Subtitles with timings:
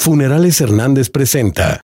[0.00, 1.80] Funerales Hernández presenta.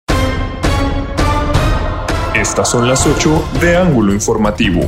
[2.35, 4.81] Estas son las 8 de Ángulo Informativo.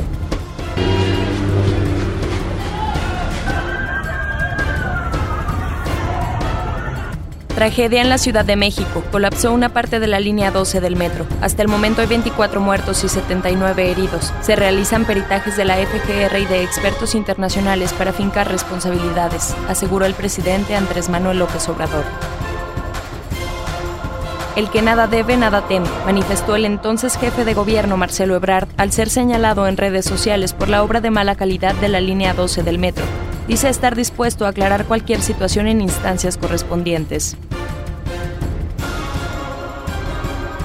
[7.56, 9.02] Tragedia en la Ciudad de México.
[9.10, 11.26] Colapsó una parte de la línea 12 del metro.
[11.40, 14.32] Hasta el momento hay 24 muertos y 79 heridos.
[14.40, 20.14] Se realizan peritajes de la FGR y de expertos internacionales para fincar responsabilidades, aseguró el
[20.14, 22.04] presidente Andrés Manuel López Obrador.
[24.56, 28.90] El que nada debe, nada teme, manifestó el entonces jefe de gobierno Marcelo Ebrard al
[28.90, 32.62] ser señalado en redes sociales por la obra de mala calidad de la línea 12
[32.62, 33.04] del metro.
[33.46, 37.36] Dice estar dispuesto a aclarar cualquier situación en instancias correspondientes.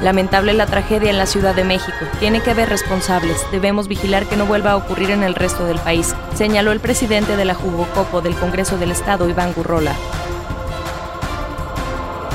[0.02, 1.98] Lamentable la tragedia en la Ciudad de México.
[2.22, 3.46] Tiene que haber responsables.
[3.52, 7.36] Debemos vigilar que no vuelva a ocurrir en el resto del país, señaló el presidente
[7.36, 9.94] de la Jugocopo del Congreso del Estado, Iván Gurrola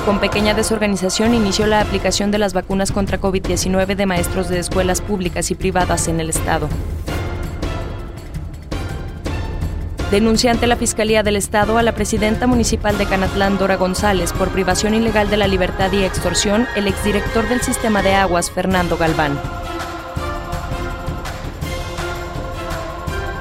[0.06, 5.00] con pequeña desorganización inició la aplicación de las vacunas contra COVID-19 de maestros de escuelas
[5.00, 6.69] públicas y privadas en el Estado.
[10.12, 14.50] Denuncia ante la Fiscalía del Estado a la presidenta municipal de Canatlán, Dora González, por
[14.50, 19.36] privación ilegal de la libertad y extorsión, el exdirector del sistema de aguas, Fernando Galván.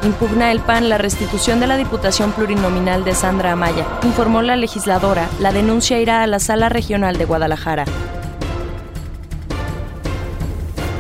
[0.06, 3.88] Impugna el PAN la restitución de la Diputación Plurinominal de Sandra Amaya.
[4.04, 7.86] Informó la legisladora, la denuncia irá a la Sala Regional de Guadalajara.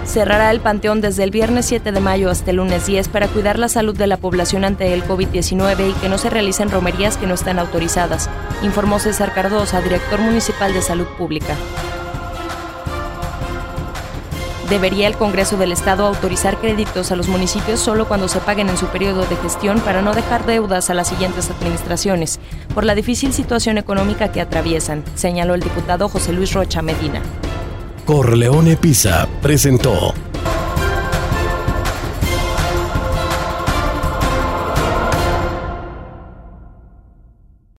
[0.05, 3.59] Cerrará el Panteón desde el viernes 7 de mayo hasta el lunes 10 para cuidar
[3.59, 7.27] la salud de la población ante el COVID-19 y que no se realicen romerías que
[7.27, 8.27] no están autorizadas,
[8.63, 11.55] informó César Cardosa, director municipal de Salud Pública.
[14.69, 18.77] Debería el Congreso del Estado autorizar créditos a los municipios solo cuando se paguen en
[18.77, 22.39] su periodo de gestión para no dejar deudas a las siguientes administraciones,
[22.73, 27.21] por la difícil situación económica que atraviesan, señaló el diputado José Luis Rocha Medina.
[28.05, 30.13] Corleone Pisa presentó